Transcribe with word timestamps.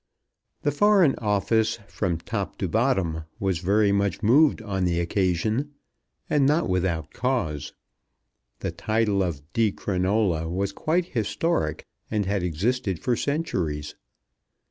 The 0.63 0.71
Foreign 0.71 1.13
Office, 1.19 1.77
from 1.87 2.17
top 2.17 2.57
to 2.57 2.67
bottom, 2.67 3.25
was 3.39 3.59
very 3.59 3.91
much 3.91 4.23
moved 4.23 4.59
on 4.59 4.83
the 4.83 4.99
occasion, 4.99 5.73
and 6.27 6.47
not 6.47 6.67
without 6.67 7.11
cause. 7.13 7.73
The 8.61 8.71
title 8.71 9.21
of 9.21 9.43
Di 9.53 9.71
Crinola 9.71 10.49
was 10.49 10.71
quite 10.71 11.05
historic, 11.13 11.85
and 12.09 12.25
had 12.25 12.41
existed 12.41 12.97
for 12.97 13.15
centuries. 13.15 13.93